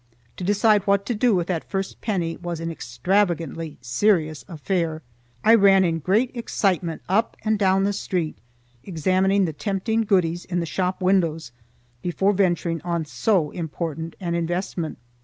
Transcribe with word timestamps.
To 0.37 0.43
decide 0.43 0.87
what 0.87 1.05
to 1.05 1.13
do 1.13 1.35
with 1.35 1.45
that 1.45 1.69
first 1.69 2.01
penny 2.01 2.35
was 2.35 2.59
an 2.59 2.71
extravagantly 2.71 3.77
serious 3.81 4.43
affair. 4.47 5.03
I 5.43 5.53
ran 5.53 5.83
in 5.83 5.99
great 5.99 6.35
excitement 6.35 7.03
up 7.07 7.37
and 7.45 7.59
down 7.59 7.83
the 7.83 7.93
street, 7.93 8.39
examining 8.83 9.45
the 9.45 9.53
tempting 9.53 10.01
goodies 10.05 10.43
in 10.43 10.59
the 10.59 10.65
shop 10.65 11.03
windows 11.03 11.51
before 12.01 12.33
venturing 12.33 12.81
on 12.81 13.05
so 13.05 13.51
important 13.51 14.15
an 14.19 14.33
investment. 14.33 14.97